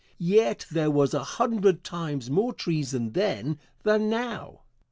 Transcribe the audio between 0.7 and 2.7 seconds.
there was a hundred times more